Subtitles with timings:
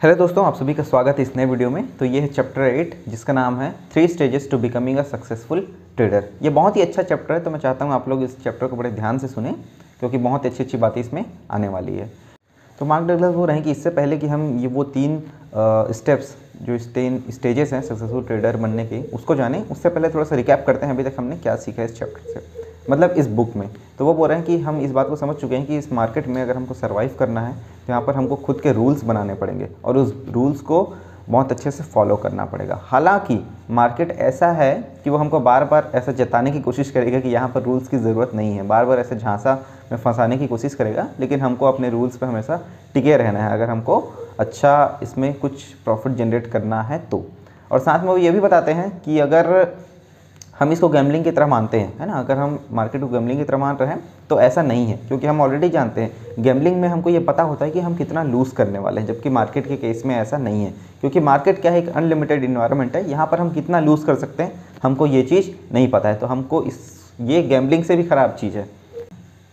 [0.00, 2.62] Hello दोस्तों, आप सभी का स्वागत है इस नए वीडियो में। तो ये है चैप्टर
[2.62, 5.60] एट जिसका नाम है three stages to becoming a successful
[5.96, 8.66] trader ये बहुत ही अच्छा चैप्टर है तो मैं चाहता हूँ आप लोग इस चैप्टर
[8.66, 9.52] को बड़े ध्यान से सुने,
[10.00, 12.10] क्योंकि बहुत अच्छी अच्छी बातें इसमें आने वाली है।
[12.78, 15.18] तो मार्क डगलस वो रहे कि इससे पहले कि हम ये वो तीन
[15.92, 20.36] स्टेप्स जो तीन स्टेजेस हैं सक्सेसफुल ट्रेडर बनने के, उसको जाने, उससे पहले थोड़ा सा
[20.36, 23.56] रिकैप करते हैं अभी तक हमने क्या सीखा है इस चैप्टर से। मतलब इस बुक
[23.56, 23.68] में।
[23.98, 25.92] तो वो बोल रहे हैं कि हम इस बात को समझ चुके हैं कि इस
[25.92, 29.34] मार्केट में अगर हमको सर्वाइव करना है तो यहाँ पर हमको खुद के रूल्स बनाने
[29.34, 30.80] पड़ेंगे और उस रूल्स को
[31.28, 33.38] बहुत अच्छे से फॉलो करना पड़ेगा। हालाँकि
[33.70, 34.72] मार्केट ऐसा है
[35.04, 37.98] कि वो हमको बार बार ऐसा जताने की कोशिश करेगा कि यहाँ पर रूल्स की
[37.98, 39.54] ज़रूरत नहीं है। बार बार ऐसे झांसा
[39.92, 42.60] में फंसाने की कोशिश करेगा, लेकिन हमको अपने रूल्स पर हमेशा
[42.94, 44.00] टिके रहना है। अगर हमको
[44.38, 47.24] अच्छा इसमें कुछ प्रॉफिट जनरेट करना है तो।
[47.70, 49.64] और साथ में वो ये भी बताते हैं कि अगर
[50.58, 52.12] हम इसको गैमलिंग की तरह मानते हैं, है ना?
[52.14, 55.26] अगर हम मार्केट को गैमलिंग की तरह मान रहे हैं तो ऐसा नहीं है, क्योंकि
[55.26, 58.54] हम ऑलरेडी जानते हैं गैमलिंग में हमको ये पता होता है कि हम कितना लूज़
[58.54, 61.78] करने वाले हैं, जबकि मार्केट के केस में ऐसा नहीं है, क्योंकि मार्केट क्या है,
[61.78, 65.50] एक अनलिमिटेड इन्वायरमेंट है, यहाँ पर हम कितना लूज़ कर सकते हैं, हमको ये चीज़
[65.74, 66.76] नहीं पता है तो हमको इस,
[67.20, 68.68] ये गैमलिंग से भी ख़राब चीज़ है,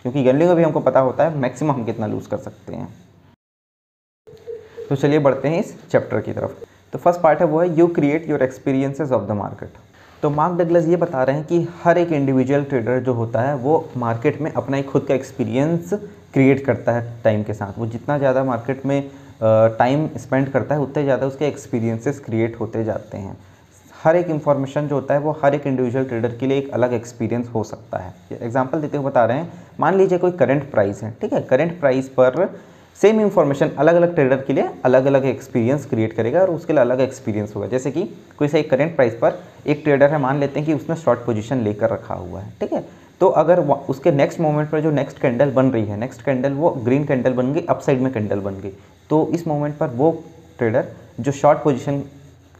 [0.05, 2.93] क्योंकि गैमलिंग में भी हमको पता होता है मैक्सिमम हम कितना लूज़ कर सकते हैं।
[4.89, 7.87] तो चलिए बढ़ते हैं इस चैप्टर की तरफ़। तो फ़र्स्ट पार्ट है वो है you
[7.89, 9.83] create your experiences of the market
[10.21, 13.55] तो मार्क डगलस ये बता रहे हैं कि हर एक इंडिविजुअल ट्रेडर जो होता है,
[13.55, 15.93] वो मार्केट में अपना एक खुद का एक्सपीरियंस
[16.33, 19.01] क्रिएट करता है टाइम के साथ। वो जितना ज़्यादा मार्केट में
[19.41, 23.37] टाइम स्पेंड करता है, उतने ज़्यादा उसके एक्सपीरियंसेस क्रिएट होते जाते हैं।
[23.93, 26.93] हर एक इन्फॉर्मेशन जो होता है, वो हर एक इंडिविजुअल ट्रेडर के लिए एक अलग
[26.93, 31.03] एक्सपीरियंस हो सकता है। एग्ज़ाम्पल देते हुए बता रहे हैं, मान लीजिए कोई करंट प्राइस
[31.03, 31.41] है, ठीक है?
[31.41, 32.45] करंट प्राइस पर
[32.99, 36.81] सेम इन्फॉर्मेशन अलग अलग ट्रेडर के लिए अलग अलग एक्सपीरियंस क्रिएट करेगा और उसके लिए
[36.81, 38.03] अलग एक्सपीरियंस होगा। जैसे कि
[38.37, 41.63] कोई सही करेंट प्राइस पर एक ट्रेडर है, मान लेते हैं कि उसने शॉर्ट पोजीशन
[41.63, 42.83] लेकर रखा हुआ है, ठीक है?
[43.21, 46.69] तो अगर उसके नेक्स्ट मोमेंट पर जो नेक्स्ट कैंडल बन रही है नेक्स्ट कैंडल वो
[46.85, 48.71] ग्रीन कैंडल बन गई अपसाइड में कैंडल बन गई
[49.09, 50.11] तो इस मोमेंट पर वो
[50.57, 50.87] ट्रेडर
[51.19, 52.03] जो शॉर्ट पोजिशन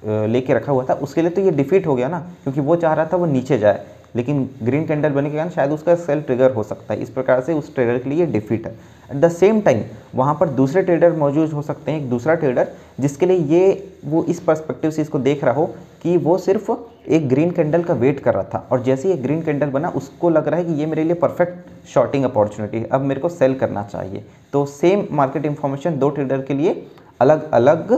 [0.03, 2.93] लेके रखा हुआ था, उसके लिए तो ये डिफीट हो गया ना, क्योंकि वो चाह
[2.93, 6.51] रहा था वो नीचे जाए। लेकिन ग्रीन कैंडल बनने के कारण शायद उसका सेल ट्रिगर
[6.51, 8.75] हो सकता है। इस प्रकार से उस ट्रेडर के लिए डिफीट है।
[9.11, 9.83] एट द सेम टाइम
[10.15, 12.67] वहाँ पर दूसरे ट्रेडर मौजूद हो सकते हैं, एक दूसरा ट्रेडर
[12.99, 15.65] जिसके लिए ये, वो इस पर्सपेक्टिव से इसको देख रहा हो
[16.03, 16.71] कि वो सिर्फ़
[17.07, 20.29] एक ग्रीन कैंडल का वेट कर रहा था। और जैसे ही ग्रीन कैंडल बना, उसको
[20.29, 23.53] लग रहा है कि ये मेरे लिए परफेक्ट शॉर्टिंग अपॉर्चुनिटी है। अब मेरे को सेल
[23.55, 24.23] करना चाहिए।
[24.53, 26.85] तो सेम मार्केट इन्फॉर्मेशन दो ट्रेडर के लिए
[27.21, 27.93] अलग अलग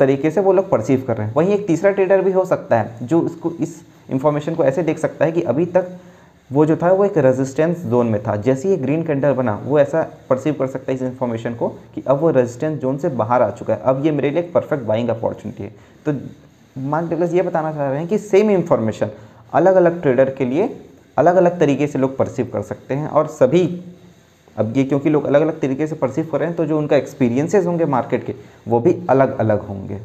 [0.00, 2.80] तरीके से वो लोग परसीव कर रहे हैं। वहीं एक तीसरा ट्रेडर भी हो सकता
[2.80, 5.98] है, जो इसको, इस इंफॉर्मेशन को ऐसे देख सकता है कि अभी तक
[6.50, 9.78] वो जो था, वो एक रेजिस्टेंस जोन में था। जैसे ही ग्रीन कैंडल बना, वो
[9.78, 13.42] ऐसा परसीव कर सकता है इस इन्फॉर्मेशन को कि अब वो रेजिस्टेंस जोन से बाहर
[13.42, 15.72] आ चुका है। अब ये मेरे लिए एक परफेक्ट बाइंग अपॉर्चुनिटी है।
[16.06, 16.12] तो
[16.80, 19.10] मार्क डगलस ये बताना चाह रहे हैं कि सेम इन्फॉर्मेशन
[19.52, 20.68] अलग अलग ट्रेडर के लिए
[21.16, 23.64] अलग अलग तरीके से लोग परसीव कर सकते हैं और सभी,
[24.56, 26.96] अब ये क्योंकि लोग अलग अलग तरीके से परसीव कर रहे हैं तो जो उनका
[26.96, 28.34] एक्सपीरियंसेस होंगे मार्केट के,
[28.68, 29.98] वो भी अलग अलग होंगे।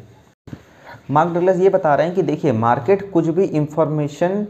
[1.10, 4.46] मार्क डगलस ये बता रहे हैं कि देखिए मार्केट कुछ भी इंफॉर्मेशन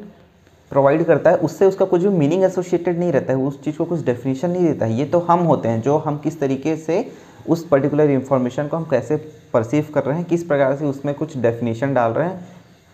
[0.75, 3.85] प्रोवाइड करता है, उससे उसका कुछ भी मीनिंग एसोसिएटेड नहीं रहता है, उस चीज़ को
[3.85, 7.07] कुछ डेफिनेशन नहीं देता है। ये तो हम होते हैं, जो हम किस तरीके से
[7.49, 9.17] उस पर्टिकुलर इन्फॉर्मेशन को हम कैसे
[9.53, 12.47] परसीव कर रहे हैं, किस प्रकार से उसमें कुछ डेफिनेशन डाल रहे हैं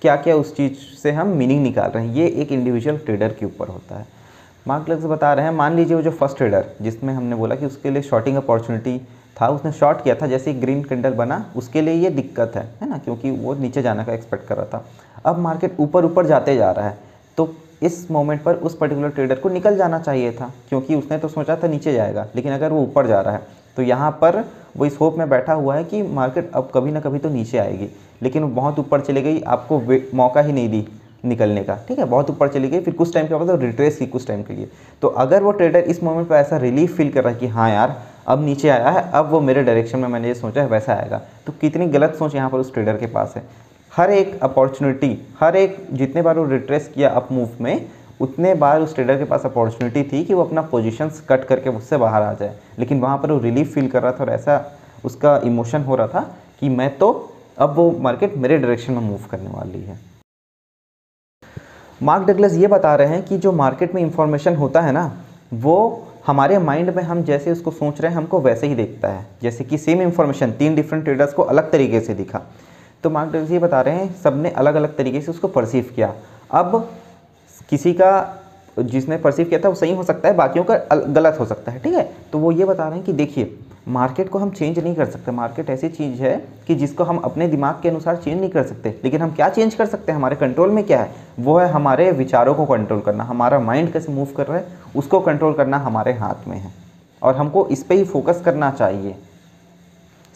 [0.02, 3.46] क्या क्या उस चीज़ से हम मीनिंग निकाल रहे हैं, ये एक इंडिविजुअल ट्रेडर के
[3.46, 4.06] ऊपर होता है।
[4.66, 7.66] मार्क लग्स बता रहे हैं, मान लीजिए वो जो फ़र्स्ट ट्रेडर जिसमें हमने बोला कि
[7.66, 8.98] उसके लिए शॉर्टिंग अपॉर्चुनिटी
[9.36, 12.88] था, उसने शॉर्ट किया था, जैसे ग्रीन कैंडल बना, उसके लिए ये दिक्कत है है
[12.88, 12.98] ना?
[12.98, 14.84] क्योंकि वो नीचे जाने का एक्सपेक्ट कर रहा था।
[15.26, 16.98] अब मार्केट ऊपर ऊपर जाते जा रहा है
[17.38, 17.52] तो
[17.82, 21.56] इस मोमेंट पर उस पर्टिकुलर ट्रेडर को निकल जाना चाहिए था, क्योंकि उसने तो सोचा
[21.56, 24.44] था नीचे जाएगा, लेकिन अगर वो ऊपर जा रहा है तो यहाँ पर
[24.76, 27.58] वो इस होप में बैठा हुआ है कि मार्केट अब कभी ना कभी तो नीचे
[27.58, 27.88] आएगी,
[28.22, 29.80] लेकिन वो बहुत ऊपर चली गई, आपको
[30.16, 30.86] मौका ही नहीं दी
[31.24, 34.06] निकलने का, ठीक है, बहुत ऊपर चली गई, फिर कुछ टाइम के बाद रिट्रेस की
[34.06, 34.68] कुछ टाइम के लिए।
[35.02, 37.68] तो अगर वो ट्रेडर इस मोमेंट पर ऐसा रिलीफ फील कर रहा है कि हाँ
[37.70, 40.94] यार, अब नीचे आया है, अब वो मेरे डायरेक्शन में मैंने ये सोचा है, वैसा
[40.94, 43.42] आएगा। तो कितनी गलत सोच यहाँ पर उस ट्रेडर के पास है।
[43.92, 47.86] हर एक अपॉर्चुनिटी हर एक जितने बार वो रिट्रेस किया अप मूव में,
[48.20, 51.96] उतने बार उस ट्रेडर के पास अपॉर्चुनिटी थी कि वो अपना पोजीशंस कट करके उससे
[51.96, 54.64] बाहर आ जाए। लेकिन वहाँ पर वो रिलीफ फील कर रहा था और ऐसा
[55.04, 56.20] उसका इमोशन हो रहा था
[56.60, 57.10] कि मैं तो
[57.58, 59.98] अब वो मार्केट मेरे डायरेक्शन में मूव करने वाली है।
[62.02, 65.12] मार्क डगलस ये बता रहे हैं कि जो मार्केट में इंफॉर्मेशन होता है ना,
[65.54, 69.26] वो हमारे माइंड में हम जैसे उसको सोच रहे हैं, हमको वैसे ही देखता है।
[69.42, 72.40] जैसे कि सेम इन्फॉर्मेशन तीन डिफरेंट ट्रेडर्स को अलग तरीके से दिखा।
[73.04, 76.12] तो मार्क डगलस ये बता रहे हैं सबने अलग अलग तरीके से उसको परसीव किया।
[76.50, 76.90] अब
[77.68, 78.36] किसी का
[78.78, 81.78] जिसने परसीव किया था वो सही हो सकता है, बाकियों का गलत हो सकता है,
[81.78, 82.02] ठीक है?
[82.32, 83.58] तो वो ये बता रहे हैं कि देखिए
[83.88, 86.36] मार्केट को हम चेंज नहीं कर सकते। मार्केट ऐसी चीज़ है
[86.66, 89.74] कि जिसको हम अपने दिमाग के अनुसार चेंज नहीं कर सकते। लेकिन हम क्या चेंज
[89.74, 90.18] कर सकते हैं?
[90.18, 91.14] हमारे कंट्रोल में क्या है?
[91.38, 94.66] वो है हमारे विचारों को कंट्रोल करना। हमारा माइंड कैसे मूव कर रहा है,
[94.96, 96.72] उसको कंट्रोल करना हमारे हाथ में है।
[97.22, 99.14] और हमको इस पर ही फोकस करना चाहिए।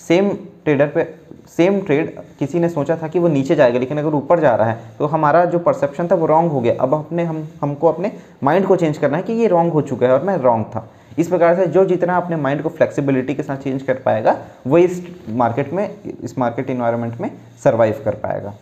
[0.09, 0.31] सेम
[0.65, 1.05] ट्रेडर पे
[1.49, 4.71] सेम ट्रेड किसी ने सोचा था कि वो नीचे जाएगा, लेकिन अगर ऊपर जा रहा
[4.71, 8.13] है तो हमारा जो परसेप्शन था वो रॉन्ग हो गया। अब अपने हम, हमको अपने
[8.45, 10.89] माइंड को चेंज करना है कि ये रॉन्ग हो चुका है और मैं रॉन्ग था।
[11.19, 14.79] इस प्रकार से जो जितना अपने माइंड को फ्लेक्सिबिलिटी के साथ चेंज कर पाएगा, वो
[14.79, 15.89] इस मार्केट में,
[16.23, 17.31] इस मार्केट इन्वायरमेंट में
[17.65, 18.55] सर्वाइव कर पाएगा।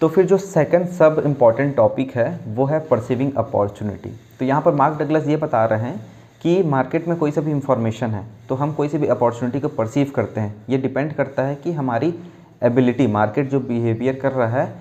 [0.00, 4.74] तो फिर जो सेकंड सब इंपॉर्टेंट टॉपिक है, वो है परसिविंग अपॉर्चुनिटी तो यहाँ पर
[4.74, 6.00] मार्क डगलस ये बता रहे हैं
[6.42, 9.68] कि मार्केट में कोई सा भी इंफॉर्मेशन है तो हम कोई सी भी अपॉर्चुनिटी को
[9.70, 12.14] परसीव करते हैं। ये डिपेंड करता है कि हमारी
[12.62, 14.72] एबिलिटी मार्केट जो बिहेवियर कर रहा है,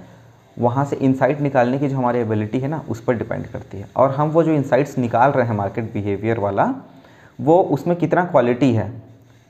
[0.57, 3.87] वहाँ से इंसाइट निकालने की जो हमारी एबिलिटी है ना, उस पर डिपेंड करती है।
[3.95, 6.73] और हम वो जो इंसाइट्स निकाल रहे हैं मार्केट बिहेवियर वाला,
[7.39, 8.91] वो उसमें कितना क्वालिटी है,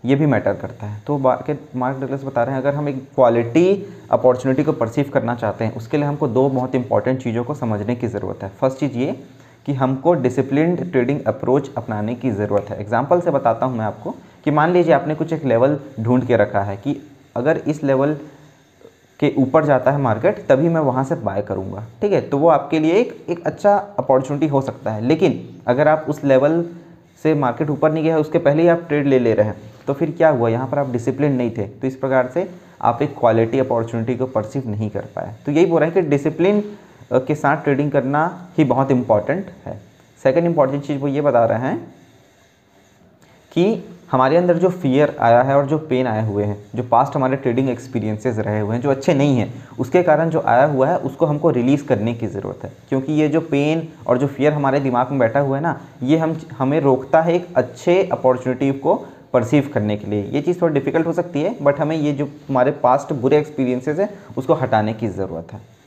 [0.03, 3.03] ये भी मैटर करता है। तो मार्केट मार्क डगलस बता रहे हैं, अगर हम एक
[3.15, 7.53] क्वालिटी अपॉर्चुनिटी को परसीव करना चाहते हैं, उसके लिए हमको दो बहुत इंपॉर्टेंट चीज़ों को
[7.55, 9.19] समझने की ज़रूरत है। फ़र्स्ट चीज़ ये
[9.65, 14.15] कि हमको डिसिप्लिन ट्रेडिंग अप्रोच अपनाने की ज़रूरत है। एग्ज़ाम्पल से बताता हूँ मैं आपको
[14.45, 16.95] कि मान लीजिए आपने कुछ एक लेवल ढूंढ के रखा है कि
[17.35, 18.17] अगर इस लेवल
[19.19, 22.21] के ऊपर जाता है मार्केट तभी मैं वहाँ से बाय करूँगा। ठीक है?
[22.21, 26.23] तो वो आपके लिए एक एक अच्छा अपॉर्चुनिटी हो सकता है। लेकिन अगर आप उस
[26.23, 26.63] लेवल
[27.23, 29.55] से मार्केट ऊपर नहीं गया है उसके पहले ही आप ट्रेड ले ले रहे हैं
[29.87, 30.49] तो फिर क्या हुआ?
[30.49, 32.49] यहाँ पर आप डिसिप्लिन नहीं थे। तो इस प्रकार से
[32.81, 36.09] आप एक क्वालिटी अपॉर्चुनिटी को परसीव नहीं कर पाए। तो यही बोल रहे हैं कि
[36.09, 36.63] डिसिप्लिन
[37.13, 38.25] के साथ ट्रेडिंग करना
[38.57, 39.79] ही बहुत इंपॉर्टेंट है।
[40.23, 41.77] सेकेंड इंपॉर्टेंट चीज़ वो ये बता रहे हैं
[43.51, 47.15] कि हमारे अंदर जो फियर आया है और जो पेन आए हुए हैं, जो पास्ट
[47.15, 50.87] हमारे ट्रेडिंग एक्सपीरियंसेस रहे हुए हैं, जो अच्छे नहीं हैं, उसके कारण जो आया हुआ
[50.87, 54.53] है, उसको हमको रिलीज़ करने की ज़रूरत है। क्योंकि ये जो पेन और जो फियर
[54.53, 58.71] हमारे दिमाग में बैठा हुआ है ना, ये हम, हमें रोकता है एक अच्छे अपॉर्चुनिटी
[58.71, 58.95] को
[59.33, 62.25] परसीव करने के लिए। ये चीज़ थोड़ी डिफ़िकल्ट हो सकती है बट हमें ये जो
[62.49, 65.80] हमारे पास्ट बुरे एक्सपीरियंसेस हैं, उसको हटाने की ज़रूरत है।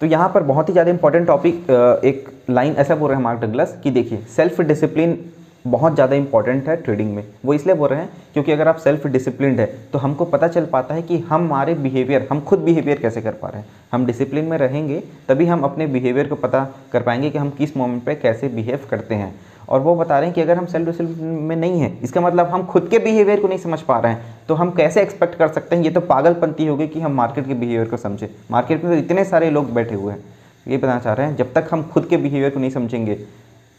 [0.00, 1.70] तो यहाँ पर बहुत ही ज़्यादा इंपॉर्टेंट टॉपिक
[2.04, 5.18] एक लाइन ऐसा बोल रहे हैं मार्क डगलस कि देखिए सेल्फ डिसिप्लिन
[5.64, 9.06] बहुत ज़्यादा इंपॉर्टेंट है ट्रेडिंग में। वो इसलिए बोल रहे हैं क्योंकि अगर आप सेल्फ
[9.06, 12.98] डिसिप्लिन है तो हमको पता चल पाता है कि हम हमारे बिहेवियर हम खुद बिहेवियर
[12.98, 16.66] कैसे कर पा रहे हैं। हम डिसिप्लिन में रहेंगे, तभी हम अपने बिहेवियर को पता
[16.92, 19.34] कर पाएँगे कि हम किस मोमेंट पर कैसे बिहेव करते हैं।
[19.68, 22.46] और वो बता रहे हैं कि अगर हम सेल्फ डिसिप्लिन में नहीं है, इसका मतलब
[22.46, 25.48] हम खुद के बिहेवियर को नहीं समझ पा रहे हैं तो हम कैसे एक्सपेक्ट कर
[25.48, 25.82] सकते हैं?
[25.84, 29.24] ये तो पागलपंती होगी कि हम मार्केट के बिहेवियर को समझें। मार्केट में तो इतने
[29.24, 30.24] सारे लोग बैठे हुए हैं।
[30.66, 33.14] ये बताना चाह रहे हैं, जब तक हम खुद के बिहेवियर को नहीं समझेंगे,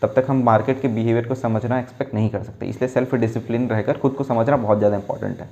[0.02, 3.68] तब तक हम मार्केट के बिहेवियर को समझना एक्सपेक्ट नहीं कर सकते। इसलिए सेल्फ डिसिप्लिन
[3.70, 5.50] रहकर खुद को समझना बहुत ज़्यादा इंपॉर्टेंट है।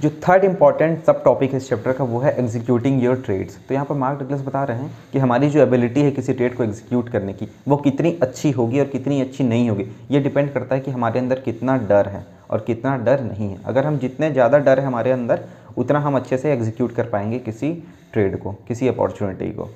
[0.00, 3.74] जो थर्ड इंपॉर्टेंट सब टॉपिक है इस चैप्टर का, वो है एग्जीक्यूटिंग योर ट्रेड्स तो
[3.74, 6.64] यहाँ पर मार्क डगलस बता रहे हैं कि हमारी जो एबिलिटी है किसी ट्रेड को
[6.64, 10.74] एग्जीक्यूट करने की, वो कितनी अच्छी होगी और कितनी अच्छी नहीं होगी, ये डिपेंड करता
[10.74, 14.30] है कि हमारे अंदर कितना डर है और कितना डर नहीं है। अगर हम जितने
[14.32, 15.40] ज़्यादा डर है हमारे अंदर,
[15.76, 17.72] उतना हम अच्छे से एग्जीक्यूट कर पाएँगे किसी
[18.12, 19.70] ट्रेड को, किसी अपॉर्चुनिटी को।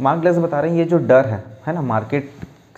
[0.00, 2.30] मार्क डगलस बता रहे हैं, ये जो डर है है ना मार्केट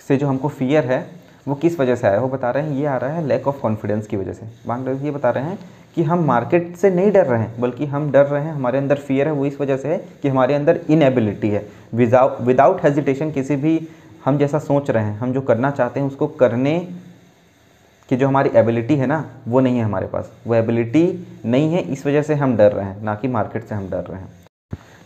[0.07, 1.05] से जो हमको फियर है,
[1.47, 3.59] वो किस वजह से आया वो बता रहे हैं, ये आ रहा है लैक ऑफ़
[3.59, 5.59] कॉन्फिडेंस की वजह से। मार्क डगलस ये बता रहे हैं
[5.95, 8.95] कि हम मार्केट से नहीं डर रहे हैं, बल्कि हम डर रहे हैं, हमारे अंदर
[8.95, 13.31] फियर है, वो इस वजह से है कि हमारे अंदर इनएबिलिटी है। विदाउट विदाउट हेजिटेशन
[13.31, 13.87] किसी भी
[14.25, 16.87] हम जैसा सोच रहे हैं, हम जो करना चाहते हैं, उसको करने
[18.09, 21.81] की जो हमारी एबिलिटी है ना, वो नहीं है हमारे पास। वो एबिलिटी नहीं है,
[21.81, 24.29] इस वजह से हम डर रहे हैं, ना कि मार्केट से हम डर रहे हैं।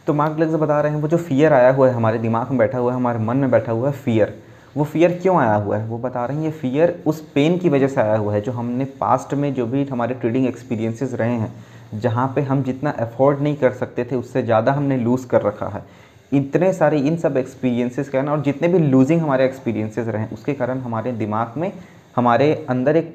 [0.07, 2.57] तो मार्क लग्स बता रहे हैं, वो जो फियर आया हुआ है, हमारे दिमाग में
[2.57, 4.39] बैठा हुआ है, हमारे मन में बैठा हुआ है फियर
[4.77, 5.85] वो फियर क्यों आया हुआ है?
[5.85, 8.51] वो बता रहे हैं, ये फियर उस पेन की वजह से आया हुआ है जो
[8.51, 11.53] हमने पास्ट में जो भी हमारे ट्रेडिंग एक्सपीरियंसेस रहे हैं,
[11.93, 15.67] जहाँ पे हम जितना अफोर्ड नहीं कर सकते थे, उससे ज़्यादा हमने लूज़ कर रखा
[15.67, 15.83] है।
[16.31, 20.53] इतने सारे इन सब एक्सपीरियंसेस के और जितने भी लूजिंग हमारे एक्सपीरियंसेस रहे हैं, उसके
[20.53, 21.71] कारण हमारे दिमाग में,
[22.15, 23.13] हमारे अंदर एक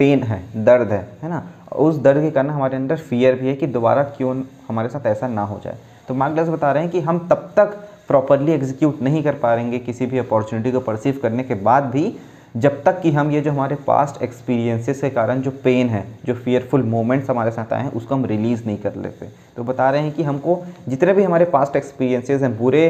[0.00, 1.42] पेन है, दर्द है है ना?
[1.72, 5.28] उस दर्द के कारण हमारे अंदर फियर भी है कि दोबारा क्यों हमारे साथ ऐसा
[5.28, 7.76] ना हो जाए। तो मार्गदर्श बता रहे हैं कि हम तब तक
[8.08, 12.12] प्रॉपरली एग्जीक्यूट नहीं कर पाएँगे किसी भी अपॉर्चुनिटी को परसीव करने के बाद भी,
[12.56, 16.34] जब तक कि हम ये जो हमारे पास्ट एक्सपीरियंसेस के कारण जो पेन है, जो
[16.34, 20.02] फियरफुल मोमेंट्स हमारे साथ आए हैं, उसको हम रिलीज़ नहीं कर लेते। तो बता रहे
[20.02, 22.88] हैं कि हमको जितने भी हमारे पास्ट एक्सपीरियंसेस हैं, बुरे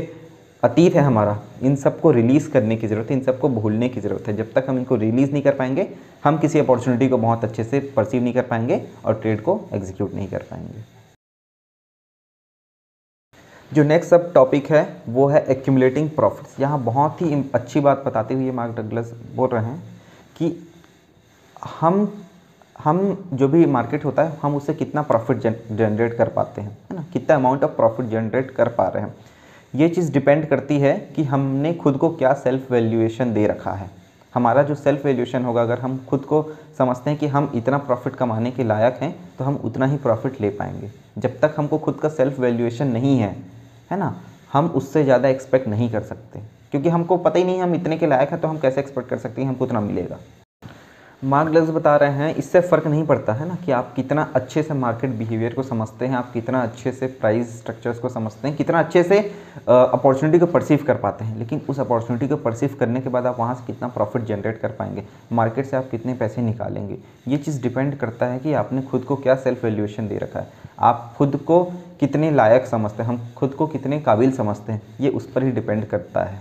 [0.63, 4.29] अतीत है हमारा, इन सबको रिलीज़ करने की ज़रूरत है इन सबको भूलने की ज़रूरत
[4.29, 5.89] है। जब तक हम इनको रिलीज़ नहीं कर पाएँगे,
[6.25, 10.15] हम किसी अपॉर्चुनिटी को बहुत अच्छे से परसीव नहीं कर पाएँगे और ट्रेड को एग्जीक्यूट
[10.15, 10.96] नहीं कर पाएँगे।
[13.71, 18.35] जो नेक्स्ट सब टॉपिक है, वो है एक्यूमुलेटिंग प्रॉफिट्स यहाँ बहुत ही अच्छी बात बताते
[18.35, 19.83] हुए मार्क डगलस बोल रहे हैं
[20.37, 20.57] कि
[21.81, 22.09] हम
[22.77, 25.37] हम जो भी मार्केट होता है, हम उससे कितना प्रॉफिट
[25.73, 27.05] जनरेट कर पाते हैं, है ना?
[27.13, 29.15] कितना अमाउंट ऑफ़ प्रॉफिट जनरेट कर पा रहे हैं।
[29.75, 33.91] ये चीज़ डिपेंड करती है कि हमने खुद को क्या सेल्फ वैल्यूएशन दे रखा है।
[34.35, 36.43] हमारा जो सेल्फ वैल्यूएशन होगा, अगर हम खुद को
[36.79, 40.41] समझते हैं कि हम इतना प्रॉफिट कमाने के लायक हैं तो हम उतना ही प्रॉफिट
[40.41, 43.35] ले पाएँगे। जब तक हमको खुद का सेल्फ वैल्यूएशन नहीं है
[43.91, 44.15] है ना?
[44.53, 46.41] हम उससे ज़्यादा एक्सपेक्ट नहीं कर सकते।
[46.73, 49.19] क्योंकि हमको पता ही नहीं हम इतने के लायक हैं तो हम कैसे एक्सपेक्ट कर
[49.19, 49.49] सकते हैं?
[49.49, 50.19] हमको उतना मिलेगा।
[51.23, 54.63] मार्क डग्लस बता रहे हैं, इससे फ़र्क नहीं पड़ता, है ना, कि आप कितना अच्छे
[54.63, 58.57] से मार्केट बिहेवियर को समझते हैं, आप कितना अच्छे से प्राइस स्ट्रक्चर्स को समझते हैं,
[58.57, 59.19] कितना अच्छे से
[59.69, 63.39] अपॉर्चुनिटी को परसीव कर पाते हैं। लेकिन उस अपॉर्चुनिटी को परसीव करने के बाद आप
[63.39, 65.05] वहाँ से कितना प्रॉफिट जनरेट कर पाएँगे?
[65.33, 66.99] मार्केट से आप कितने पैसे निकालेंगे?
[67.29, 70.49] ये चीज़ डिपेंड करता है कि आपने खुद को क्या सेल्फ वैल्यूएशन दे रखा है।
[70.81, 71.63] आप खुद को
[72.01, 75.51] कितने लायक समझते हैं हम खुद को कितने काबिल समझते हैं ये उस पर ही
[75.51, 76.41] डिपेंड करता है।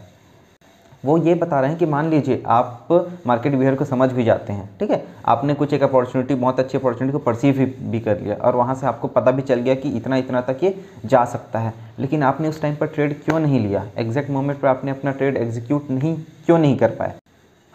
[1.03, 2.87] वो ये बता रहे हैं कि मान लीजिए आप
[3.27, 5.03] मार्केट बिहेवियर को समझ भी जाते हैं ठीक है?
[5.25, 8.75] आपने कुछ एक अपॉर्चुनिटी बहुत अच्छी अपॉर्चुनिटी को परसीव भी, भी कर लिया और वहाँ
[8.75, 12.23] से आपको पता भी चल गया कि इतना इतना तक ये जा सकता है। लेकिन
[12.23, 13.85] आपने उस टाइम पर ट्रेड क्यों नहीं लिया?
[13.97, 17.13] एग्जैक्ट मोमेंट पर आपने अपना ट्रेड एग्जीक्यूट नहीं क्यों नहीं कर पाए?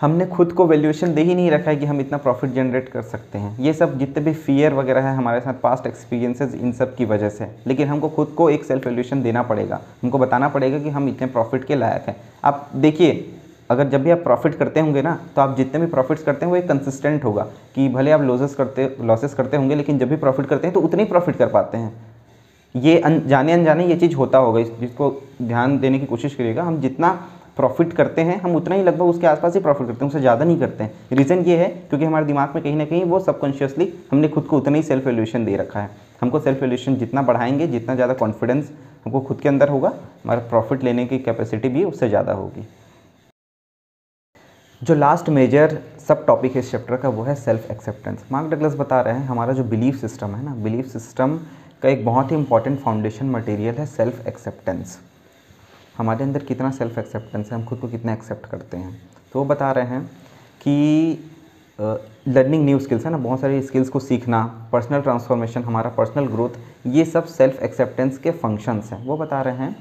[0.01, 3.03] हमने खुद को वैल्यूएशन दे ही नहीं रखा है कि हम इतना प्रॉफिट जनरेट कर
[3.03, 6.95] सकते हैं। ये सब जितने भी फियर वगैरह है हमारे साथ पास्ट एक्सपीरियंसेस इन सब
[6.97, 10.79] की वजह से। लेकिन हमको खुद को एक सेल्फ वैल्यूएशन देना पड़ेगा। हमको बताना पड़ेगा
[10.79, 13.35] कि हम इतने प्रॉफिट के लायक हैं। आप देखिए
[13.71, 16.51] अगर जब भी आप प्रॉफिट करते होंगे ना तो आप जितने भी प्रॉफिट्स करते हैं
[16.51, 17.43] वो एक कंसिस्टेंट होगा
[17.75, 20.81] कि भले आप लॉसेस करते लॉसेस करते होंगे लेकिन जब भी प्रॉफिट करते हैं तो
[20.81, 21.93] उतने ही प्रॉफिट कर पाते हैं।
[22.77, 25.11] ये अन, जाने अनजाने ये चीज़ होता होगा। जिसको
[25.43, 27.13] ध्यान देने की कोशिश करिएगा हम जितना
[27.57, 30.45] प्रॉफिट करते हैं, हम उतना ही लगभग उसके आसपास ही प्रॉफिट करते हैं उससे ज़्यादा
[30.45, 33.93] नहीं करते हैं। रीज़न ये है, क्योंकि हमारे दिमाग में कहीं ना कहीं वो सबकॉन्शियसली
[34.13, 35.91] हमने खुद को उतना ही सेल्फ वैल्यूशन दे रखा है।
[36.21, 38.71] हमको सेल्फ वैल्यूशन जितना बढ़ाएँगे, जितना ज़्यादा कॉन्फिडेंस
[39.05, 39.93] हमको खुद के अंदर होगा,
[40.25, 42.67] हमारा प्रॉफिट लेने की कैपेसिटी भी उससे ज़्यादा होगी।
[44.83, 48.75] जो लास्ट मेजर सब टॉपिक है इस चैप्टर का, वो है सेल्फ एक्सेप्टेंस मार्क डगलस
[48.77, 51.39] बता रहे हैं, हमारा जो बिलीफ सिस्टम है ना बिलीफ सिस्टम
[51.83, 54.99] का एक बहुत ही इंपॉर्टेंट फाउंडेशन मटेरियल है सेल्फ एक्सेप्टेंस
[56.01, 59.01] हमारे अंदर कितना सेल्फ एक्सेप्टेंस है, हम खुद को कितना एक्सेप्ट करते हैं।
[59.33, 60.05] तो वो बता रहे हैं
[60.61, 61.25] कि
[62.29, 64.43] लर्निंग न्यू स्किल्स है ना, बहुत सारी स्किल्स को सीखना
[64.73, 69.57] पर्सनल ट्रांसफॉर्मेशन हमारा पर्सनल ग्रोथ ये सब सेल्फ एक्सेप्टेंस के फ़ंक्शंस हैं। वो बता रहे
[69.57, 69.73] हैं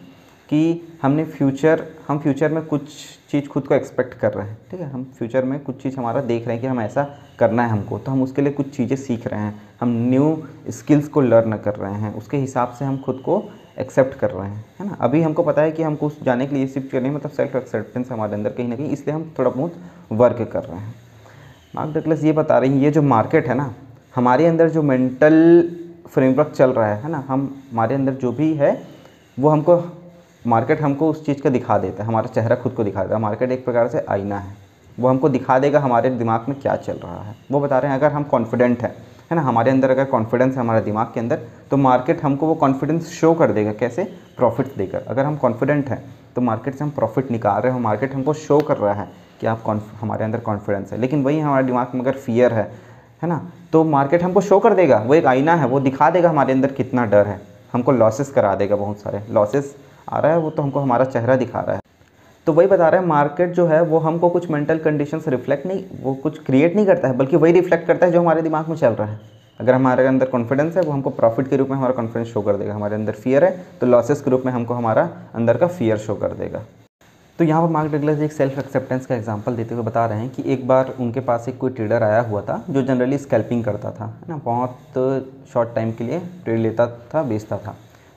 [0.49, 2.83] कि हमने फ्यूचर हम फ्यूचर में कुछ
[3.31, 4.89] चीज़ खुद को एक्सपेक्ट कर रहे हैं, ठीक है?
[4.89, 7.03] हम फ्यूचर में कुछ चीज़ हमारा देख रहे हैं कि हम ऐसा
[7.39, 10.37] करना है हमको तो हम उसके लिए कुछ चीज़ें सीख रहे हैं। हम न्यू
[10.69, 13.43] स्किल्स को लर्न कर रहे हैं, उसके हिसाब से हम खुद को
[13.79, 14.97] एक्सेप्ट कर रहे हैं, है ना?
[15.01, 18.11] अभी हमको पता है कि हमको उस जाने के लिए शिफ्ट करनी मतलब सेल्फ एक्सेप्टेंस
[18.11, 19.75] हमारे अंदर कहीं ना कहीं इसलिए हम थोड़ा बहुत
[20.11, 20.93] वर्क कर रहे हैं।
[21.75, 23.73] मार्क डकलस ये बता रही हैं, ये जो मार्केट है ना,
[24.15, 25.35] हमारे अंदर जो मेंटल
[26.07, 27.23] फ्रेमवर्क चल रहा है है ना?
[27.27, 28.71] हम, हमारे अंदर जो भी है,
[29.39, 29.81] वो हमको
[30.47, 33.21] मार्केट हमको उस चीज़ का दिखा देता है, हमारा चेहरा खुद को दिखा देता है।
[33.21, 34.55] मार्केट एक प्रकार से आईना है,
[34.97, 37.97] वो हमको दिखा देगा हमारे दिमाग में क्या चल रहा है। वो बता रहे हैं,
[37.97, 38.93] अगर हम कॉन्फिडेंट हैं
[39.29, 39.41] है ना?
[39.41, 41.39] हमारे अंदर अगर कॉन्फिडेंस है हमारे दिमाग के अंदर
[41.71, 44.03] तो मार्केट हमको वो कॉन्फिडेंस शो कर देगा कैसे?
[44.37, 46.03] प्रॉफिट देकर। अगर हम कॉन्फिडेंट हैं
[46.35, 49.07] तो मार्केट से हम प्रॉफिट निकाल रहे हो। मार्केट हमको शो कर रहा है
[49.41, 52.71] कि आप हमारे अंदर कॉन्फिडेंस है। लेकिन वही हमारे दिमाग में अगर फियर है
[53.21, 53.41] है ना?
[53.73, 56.71] तो मार्केट हमको शो कर देगा। वो एक आईना है, वो दिखा देगा हमारे अंदर
[56.71, 57.39] कितना डर है।
[57.73, 59.75] हमको लॉसेस करा देगा बहुत सारे। लॉसेस
[60.09, 61.81] आ रहा है, वो तो हमको हमारा चेहरा दिखा रहा है।
[62.47, 65.65] तो वही बता रहे हैं मार्केट जो है, वो हमको कुछ मेंटल कंडीशन से रिफ्लेक्ट
[65.65, 68.69] नहीं, वो कुछ क्रिएट नहीं करता है, बल्कि वही रिफ्लेक्ट करता है जो हमारे दिमाग
[68.69, 69.19] में चल रहा है।
[69.59, 72.57] अगर हमारे अंदर कॉन्फिडेंस है, वो हमको प्रॉफिट के रूप में हमारा कॉन्फिडेंस शो कर
[72.57, 75.97] देगा। हमारे अंदर फियर है तो लॉसेस के रूप में हमको हमारा अंदर का फियर
[75.97, 76.63] शो कर देगा।
[77.39, 80.29] तो यहाँ पर मार्क डगलस एक सेल्फ एक्सेप्टेंस का एग्जांपल देते हुए बता रहे हैं
[80.29, 83.91] कि एक बार उनके पास एक कोई ट्रेडर आया हुआ था, जो जनरली स्कैल्पिंग करता
[83.91, 84.37] था, है ना?
[84.37, 87.75] बहुत शॉर्ट टाइम के लिए ट्रेड लेता था, बेचता था।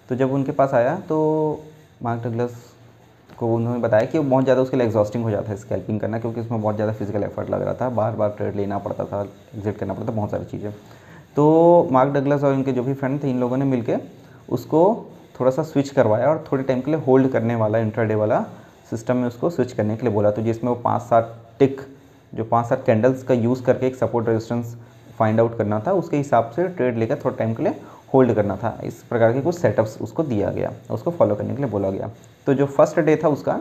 [0.09, 1.19] तो जब उनके पास आया तो
[2.03, 2.72] मार्क डगलस
[3.43, 6.41] को उन्होंने बताया कि बहुत ज़्यादा उसके लिए एग्जॉस्टिंग हो जाता है स्कैल्पिंग करना, क्योंकि
[6.41, 9.23] उसमें बहुत ज़्यादा फ़िज़िकल एफर्ट लग रहा था। बार बार ट्रेड लेना पड़ता था
[9.57, 10.73] एग्जिट करना पड़ता था, बहुत सारी चीज़ें।
[11.37, 14.01] तो मार्क डगलस और इनके जो भी फ्रेंड थे, इन लोगों ने मिलकर
[14.51, 14.83] उसको
[15.41, 18.41] थोड़ा सा स्विच करवाया और थोड़े टाइम के लिए होल्ड करने वाला इंटरडे वाला
[18.91, 21.81] सिस्टम में उसको स्विच करने के लिए बोला। तो जिसमें वो पाँच सात टिक
[22.33, 24.77] जो पाँच सात कैंडल्स का यूज़ करके एक सपोर्ट रेजिस्टेंस
[25.19, 27.75] फाइंड आउट करना था, उसके हिसाब से ट्रेड लेकर थोड़ा टाइम के लिए
[28.15, 31.63] होल्ड करना था। इस प्रकार के कुछ सेटअप्स उसको दिया गया, उसको फॉलो करने के
[31.63, 32.11] लिए बोला गया।
[32.47, 33.61] तो जो फ़र्स्ट डे था उसका,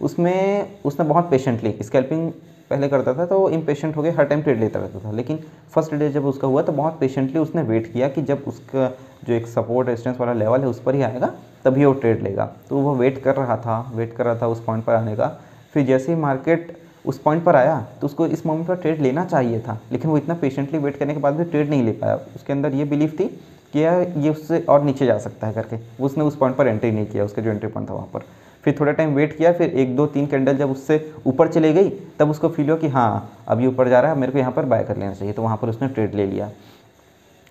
[0.00, 2.30] उसमें उसने बहुत पेशेंटली स्कैल्पिंग
[2.70, 5.38] पहले करता था तो वो इम्पेशेंट हो गया हर टाइम ट्रेड लेता रहता था। लेकिन
[5.72, 8.88] फ़र्स्ट डे जब उसका हुआ तो बहुत पेशेंटली उसने वेट किया कि जब उसका
[9.24, 11.32] जो एक सपोर्ट रेजिस्टेंस वाला लेवल है उस पर ही आएगा,
[11.64, 14.62] तभी वो ट्रेड लेगा। तो वो वेट कर रहा था वेट कर रहा था उस
[14.64, 15.26] पॉइंट पर आने का।
[15.74, 16.76] फिर जैसे ही मार्केट
[17.06, 20.16] उस पॉइंट पर आया तो उसको इस मोमेंट पर ट्रेड लेना चाहिए था, लेकिन वो
[20.16, 23.18] इतना पेशेंटली वेट करने के बाद भी ट्रेड नहीं ले पाया। उसके अंदर ये बिलीफ
[23.20, 23.24] थी
[23.72, 26.90] कि यार ये उससे और नीचे जा सकता है करके। उसने उस पॉइंट पर एंट्री
[26.90, 28.24] नहीं किया, उसका जो एंट्री पॉइंट था वहाँ पर।
[28.64, 31.90] फिर थोड़ा टाइम वेट किया, फिर एक, दो, तीन कैंडल जब उससे ऊपर चले गई,
[32.18, 34.64] तब उसको फील हो कि हाँ अभी ऊपर जा रहा है मेरे को यहाँ पर
[34.64, 36.50] बाय कर लेना चाहिए। तो वहाँ पर उसने ट्रेड ले लिया।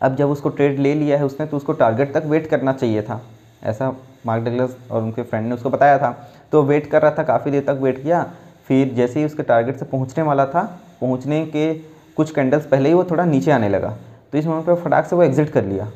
[0.02, 3.02] अब जब उसको ट्रेड ले लिया है उसने तो उसको टारगेट तक वेट करना चाहिए
[3.02, 3.22] था।
[3.64, 3.90] ऐसा
[4.26, 6.12] मार्क डगलस और उनके फ्रेंड ने उसको बताया था।
[6.52, 8.24] तो वेट कर रहा था, काफ़ी देर तक वेट किया।
[8.68, 10.62] फिर जैसे ही उसके टारगेट से पहुँचने वाला था,
[11.02, 11.74] पहुँचने के
[12.18, 13.96] कुछ कैंडल्स पहले ही वो थोड़ा नीचे आने लगा।
[14.32, 15.88] तो इस मोमेंट पर फटाक से वो एग्ज़िट कर लिया।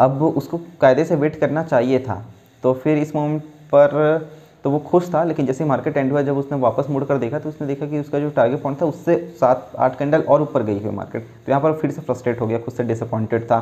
[0.00, 2.24] अब उसको कायदे से वेट करना चाहिए था।
[2.62, 3.42] तो फिर इस मोमेंट
[3.72, 4.28] पर
[4.64, 7.38] तो वो खुश था, लेकिन जैसे मार्केट एंड हुआ, जब उसने वापस मुड़ कर देखा
[7.38, 10.62] तो उसने देखा कि उसका जो टारगेट पॉइंट था, उससे सात आठ कैंडल और ऊपर
[10.62, 13.58] गई हुई मार्केट तो यहाँ पर फिर से फ्रस्ट्रेट हो गया, खुद से डिसअपॉइंटेड था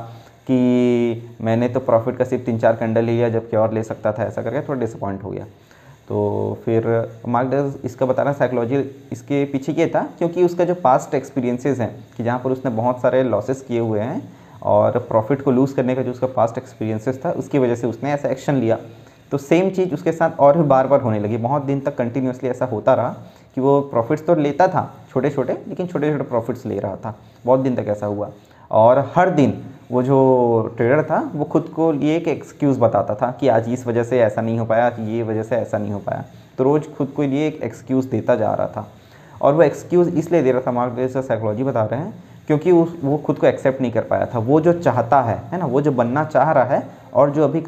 [0.46, 4.24] कि मैंने तो प्रॉफिट का सिर्फ़ तीन चार कैंडल लिया, जबकि और ले सकता था,
[4.24, 5.44] ऐसा करके थोड़ा डिसअपॉइंट हो गया।
[6.08, 6.86] तो फिर
[7.28, 8.76] मार्क इसका बताना साइकोलॉजी
[9.12, 13.00] इसके पीछे ये था, क्योंकि उसका जो पास्ट एक्सपीरियंसेस हैं, कि जहाँ पर उसने बहुत
[13.02, 14.20] सारे लॉसेस किए हुए हैं
[14.62, 18.12] और प्रॉफिट को लूज़ करने का जो उसका पास्ट एक्सपीरियंसेस था, उसकी वजह से उसने
[18.12, 18.78] ऐसा एक्शन लिया।
[19.32, 22.48] तो सेम चीज़ उसके साथ और भी बार बार होने लगी। बहुत दिन तक कंटिन्यूसली
[22.48, 23.08] ऐसा होता रहा
[23.54, 27.14] कि वो प्रॉफिट्स तो लेता था छोटे छोटे लेकिन छोटे छोटे प्रॉफिट्स ले रहा था।
[27.46, 28.30] बहुत दिन तक ऐसा हुआ।
[28.70, 33.30] और हर दिन वो जो ट्रेडर था, वो खुद को लिए एक एक्सक्यूज़ बताता था
[33.30, 35.98] कि आज इस वजह से ऐसा नहीं हो पाया ये वजह से ऐसा नहीं हो
[35.98, 36.24] पाया।
[36.58, 38.88] तो रोज़ खुद को लिए एक एक्सक्यूज़ देता जा रहा था।
[39.42, 43.16] और वो एक्सक्यूज़ इसलिए दे रहा था मार्क साइकोलॉजी बता रहे हैं क्योंकि उस, वो
[43.18, 45.92] खुद को एक्सेप्ट नहीं कर पाया था। वो जो चाहता है है ना, वो जो
[45.92, 46.82] बनना चाह रहा है
[47.14, 47.62] और जो अभी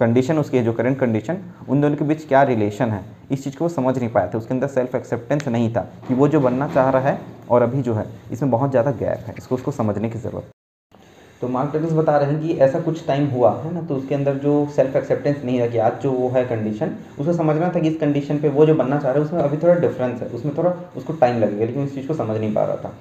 [0.00, 3.56] कंडीशन उसकी है, जो करंट कंडीशन उन दोनों के बीच क्या रिलेशन है, इस चीज़
[3.56, 6.40] को वो समझ नहीं पाया था। उसके अंदर सेल्फ एक्सेप्टेंस नहीं था कि वो जो
[6.40, 7.20] बनना चाह रहा है
[7.50, 10.50] और अभी जो है, इसमें बहुत ज़्यादा गैप है। इसको, उसको समझने की ज़रूरत
[11.40, 13.80] तो मार्क डगलस बता रहे हैं कि ऐसा कुछ टाइम हुआ, है ना?
[13.80, 17.68] तो उसके अंदर जो सेल्फ एक्सेप्टेंस नहीं कि आज जो वो है कंडीशन उसको समझना
[17.74, 20.22] था कि इस कंडीशन पे वो जो बनना चाह रहा है, उसमें अभी थोड़ा डिफरेंस
[20.22, 22.92] है। उसमें थोड़ा उसको टाइम लगेगा, लेकिन उस चीज़ को समझ नहीं पा रहा था।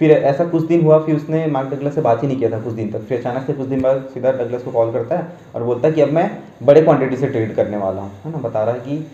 [0.00, 2.58] फिर ऐसा कुछ दिन हुआ, फिर उसने मार्क डगलस से बात ही नहीं किया था
[2.58, 5.26] कुछ दिन तक। फिर अचानक से कुछ दिन बाद सीधा डगलस को कॉल करता है
[5.54, 6.30] और बोलता है कि अब मैं
[6.62, 8.38] बड़े क्वांटिटी से ट्रेड करने वाला हूँ, है ना?
[8.38, 9.06] बता रहा है कि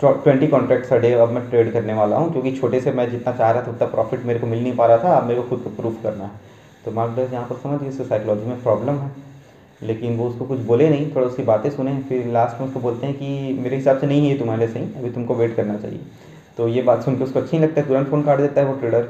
[0.00, 3.32] ट्वेंटी कॉन्ट्रैक्ट्स अ डे अब मैं ट्रेड करने वाला हूँ, क्योंकि छोटे से मैं जितना
[3.32, 5.48] चाह रहा था, उतना प्रॉफिट मेरे को मिल नहीं पा रहा था। अब मेरे को
[5.48, 6.52] खुद को प्रूफ करना है।
[6.84, 9.10] तो मार्कडस यहाँ पर समझ गए साइकोलॉजी में प्रॉब्लम है।
[9.82, 13.06] लेकिन वो उसको कुछ बोले नहीं, थोड़ा उसकी बातें सुने, फिर लास्ट में उसको बोलते
[13.06, 16.00] हैं कि मेरे हिसाब से नहीं है तुम्हारे सही, अभी तुमको वेट करना चाहिए।
[16.56, 18.66] तो ये बात सुन के उसको अच्छी नहीं लगता है, तुरंत फ़ोन काट देता है
[18.66, 19.08] वो ट्रेडर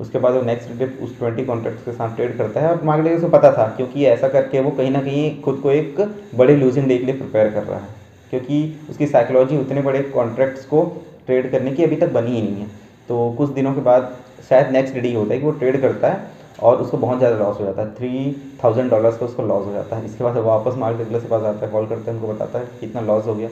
[0.00, 3.20] उसके बाद वो नेक्स्ट डे उस ट्वेंटी कॉन्ट्रैक्ट्स के साथ ट्रेड करता है और मार्केट
[3.20, 6.00] को पता था, क्योंकि ऐसा करके वो कहीं ना कहीं खुद को एक
[6.34, 7.88] बड़े लूजिंग डे के लिए प्रिपेयर कर रहा है।
[8.30, 10.82] क्योंकि उसकी साइकोलॉजी उतने बड़े कॉन्ट्रैक्ट्स को
[11.26, 12.66] ट्रेड करने की अभी तक बनी ही नहीं है।
[13.08, 14.16] तो कुछ दिनों के बाद
[14.48, 17.36] शायद नेक्स्ट डे ही होता है कि वो ट्रेड करता है। और उसको बहुत ज़्यादा
[17.36, 18.32] लॉस हो जाता है। थ्री
[18.64, 21.42] थाउज़ेंड डॉलर्स का उसको लॉस हो जाता है। इसके बाद वापस मार्क डगलस के पास
[21.44, 23.48] आता है कॉल करते हैं, उनको बताता है कितना लॉस हो गया।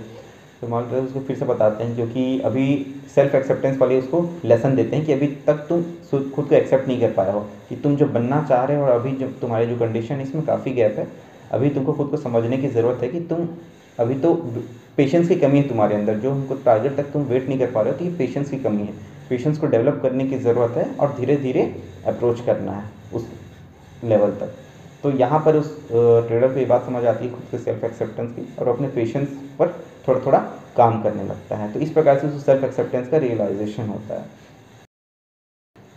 [0.62, 2.64] तो मार्क डगलस उसको फिर से बताते हैं क्योंकि अभी
[3.14, 5.82] सेल्फ एक्सेप्टेंस वाले उसको लेसन देते हैं कि अभी तक तुम
[6.30, 8.90] खुद को एक्सेप्ट नहीं कर पाए हो। कि तुम जो बनना चाह रहे हो और
[8.90, 11.06] अभी जो तुम्हारी जो कंडीशन है, इसमें काफ़ी गैप है।
[11.50, 13.46] अभी तुमको खुद को समझने की ज़रूरत है कि तुम,
[13.98, 14.34] अभी तो
[14.98, 17.80] पेशेंस की कमी है तुम्हारे अंदर। जो हमको टारगेट तक तुम वेट नहीं कर पा
[17.80, 18.92] रहे हो तो ये पेशेंस की कमी है।
[19.28, 21.62] पेशेंस को डेवलप करने की ज़रूरत है और धीरे धीरे
[22.06, 23.28] अप्रोच करना है उस
[24.04, 24.54] लेवल तक।
[25.02, 28.30] तो यहाँ पर उस ट्रेडर को ये बात समझ आती है खुद के सेल्फ एक्सेप्टेंस
[28.30, 29.68] की और अपने पेशेंस पर
[30.08, 30.38] थोड़ा थोड़ा
[30.76, 34.26] काम करने लगता है। तो इस प्रकार से उस सेल्फ एक्सेप्टेंस का रियलाइजेशन होता है।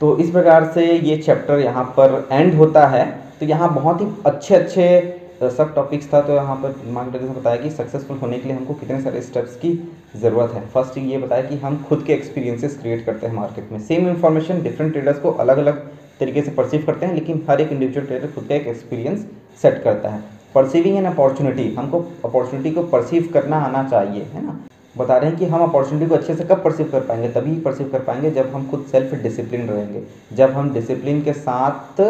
[0.01, 3.05] तो इस प्रकार से ये चैप्टर यहाँ पर एंड होता है।
[3.39, 7.35] तो यहाँ बहुत ही अच्छे अच्छे सब टॉपिक्स था। तो यहाँ पर मार्क डगलस ने
[7.35, 9.71] बताया कि सक्सेसफुल होने के लिए हमको कितने सारे स्टेप्स की
[10.15, 13.79] ज़रूरत है। फ़र्स्ट ये बताया कि हम खुद के एक्सपीरियंसेस क्रिएट करते हैं मार्केट में।
[13.81, 15.85] सेम इन्फॉर्मेशन डिफरेंट ट्रेडर्स को अलग अलग
[16.19, 19.25] तरीके से परसीव करते हैं, लेकिन हर एक इंडिविजुअल ट्रेडर खुद का एक एक्सपीरियंस
[19.61, 20.21] सेट करता है।
[20.55, 24.59] परसीविंग एन अपॉर्चुनिटी हमको अपॉर्चुनिटी को परसीव करना आना चाहिए, है ना?
[24.97, 27.29] बता रहे हैं कि हम अपॉर्चुनिटी को अच्छे से कब परसीव कर पाएँगे?
[27.29, 30.03] तभी परसीव कर पाएँगे जब हम खुद सेल्फ डिसिप्लिन रहेंगे।
[30.33, 32.01] जब हम डिसिप्लिन के साथ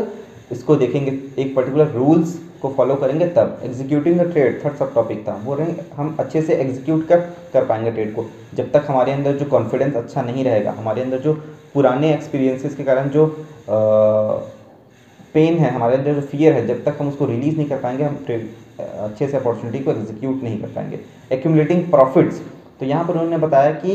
[0.51, 5.27] इसको देखेंगे, एक पर्टिकुलर रूल्स को फॉलो करेंगे, तब। Executing the trade third sub topic
[5.27, 7.19] था। वो रहे, हम अच्छे से एग्जीक्यूट कर
[7.53, 11.19] कर पाएँगे ट्रेड को। जब तक हमारे अंदर जो कॉन्फिडेंस अच्छा नहीं रहेगा, हमारे अंदर
[11.19, 11.33] जो
[11.77, 13.25] पुराने एक्सपीरियंसेस के कारण जो
[15.33, 18.03] पेन है हमारे अंदर, जो फियर है, जब तक हम उसको रिलीज़ नहीं कर पाएँगे,
[18.03, 18.15] हम
[18.79, 20.99] अच्छे से अपॉर्चुनिटी को एग्जीक्यूट नहीं कर पाएँगे।
[21.31, 22.41] एक्यूमुलेटिंग प्रॉफिट्स
[22.79, 23.93] तो यहाँ पर उन्होंने बताया कि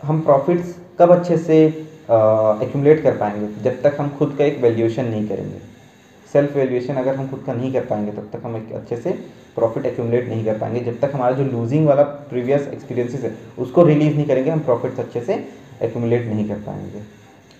[0.00, 3.48] हम प्रॉफिट्स कब अच्छे से एक्यूमुलेट कर पाएँगे?
[3.62, 5.58] जब तक हम खुद का एक वैल्यूएशन नहीं करेंगे।
[6.30, 9.10] सेल्फ वैल्यूएशन अगर हम खुद का नहीं कर पाएँगे, तब तक हम एक अच्छे से
[9.56, 13.84] प्रॉफिट एक्यूमुलेट नहीं कर पाएँगे। जब तक हमारा जो लूजिंग वाला प्रीवियस एक्सपीरियंसेस है, उसको
[13.84, 15.44] रिलीज़ नहीं करेंगे, हम प्रॉफिट्स अच्छे से
[15.82, 17.02] एक्यूमुलेट नहीं कर पाएँगे।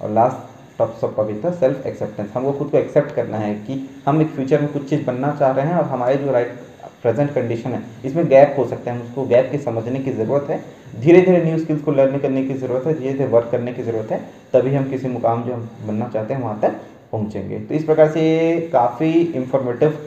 [0.01, 3.89] और लास्ट टॉप सब टॉपिक था सेल्फ एक्सेप्टेंस हमको खुद को एक्सेप्ट करना है कि
[4.07, 6.65] हम एक फ्यूचर में कुछ चीज़ बनना चाह रहे हैं और हमारे जो राइट
[7.03, 10.61] प्रेजेंट कंडीशन है, इसमें गैप हो सकता है। उसको गैप के समझने की ज़रूरत है।
[11.01, 13.83] धीरे धीरे न्यू स्किल्स को लर्न करने की ज़रूरत है। धीरे धीरे वर्क करने की
[13.83, 14.19] ज़रूरत है।
[14.53, 16.81] तभी हम किसी मुकाम जो हम बनना चाहते हैं, वहाँ तक
[17.13, 19.99] पहुँचेंगे। तो इस प्रकार से ये काफ़ी इंफॉर्मेटिव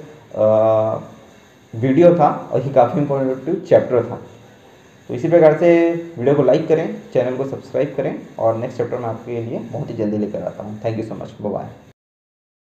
[1.74, 4.19] वीडियो था और ये काफ़ी इंफॉर्मेटिव चैप्टर था।
[5.10, 5.69] तो इसी प्रकार से
[6.17, 9.89] वीडियो को लाइक करें चैनल को सब्सक्राइब करें और नेक्स्ट चैप्टर में आपके लिए बहुत
[9.89, 11.69] ही जल्दी लेकर आता हूँ। Thank you so much bye